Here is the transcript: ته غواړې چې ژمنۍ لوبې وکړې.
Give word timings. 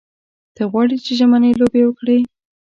ته 0.55 0.63
غواړې 0.71 0.97
چې 1.05 1.11
ژمنۍ 1.19 1.51
لوبې 1.61 1.81
وکړې. 1.85 2.17